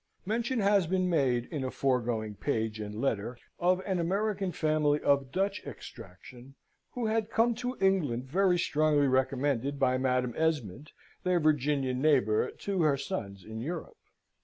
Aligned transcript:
Mention 0.25 0.61
has 0.61 0.87
been 0.87 1.07
made, 1.11 1.45
in 1.51 1.63
a 1.63 1.69
foregoing 1.69 2.33
page 2.33 2.79
and 2.79 2.95
letter, 2.99 3.37
of 3.59 3.83
an 3.85 3.99
American 3.99 4.51
family 4.51 4.99
of 5.01 5.31
Dutch 5.31 5.63
extraction, 5.63 6.55
who 6.93 7.05
had 7.05 7.29
come 7.29 7.53
to 7.57 7.77
England 7.79 8.23
very 8.23 8.57
strongly 8.57 9.05
recommended 9.05 9.77
by 9.79 9.99
Madam 9.99 10.33
Esmond, 10.35 10.91
their 11.23 11.39
Virginian 11.39 12.01
neighbour, 12.01 12.49
to 12.49 12.81
her 12.81 12.97
sons 12.97 13.43
in 13.43 13.59
Europe. 13.61 13.99